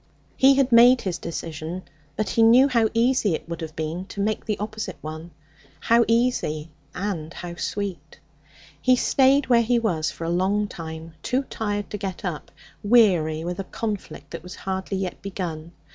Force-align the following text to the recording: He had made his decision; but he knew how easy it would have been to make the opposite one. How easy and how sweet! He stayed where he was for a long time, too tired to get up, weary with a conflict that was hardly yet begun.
He 0.35 0.55
had 0.55 0.71
made 0.71 1.01
his 1.01 1.19
decision; 1.19 1.83
but 2.15 2.29
he 2.29 2.41
knew 2.41 2.67
how 2.67 2.89
easy 2.91 3.35
it 3.35 3.47
would 3.47 3.61
have 3.61 3.75
been 3.75 4.05
to 4.07 4.19
make 4.19 4.43
the 4.45 4.57
opposite 4.57 4.97
one. 5.01 5.29
How 5.79 6.05
easy 6.07 6.71
and 6.95 7.31
how 7.31 7.53
sweet! 7.57 8.19
He 8.81 8.95
stayed 8.95 9.45
where 9.45 9.61
he 9.61 9.77
was 9.77 10.09
for 10.09 10.23
a 10.23 10.29
long 10.31 10.67
time, 10.67 11.13
too 11.21 11.43
tired 11.51 11.91
to 11.91 11.99
get 11.99 12.25
up, 12.25 12.49
weary 12.83 13.43
with 13.43 13.59
a 13.59 13.63
conflict 13.65 14.31
that 14.31 14.41
was 14.41 14.55
hardly 14.55 14.97
yet 14.97 15.21
begun. 15.21 15.71